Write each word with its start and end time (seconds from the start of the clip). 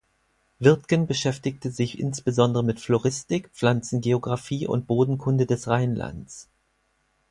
Wirtgen 0.57 1.05
beschäftigte 1.05 1.69
sich 1.69 1.99
insbesondere 1.99 2.63
mit 2.63 2.79
Floristik, 2.79 3.51
Pflanzengeographie 3.53 4.65
und 4.65 4.87
Bodenkunde 4.87 5.45
des 5.45 5.67
Rheinlands. 5.67 6.49